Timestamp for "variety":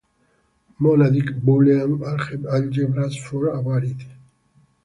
3.61-4.07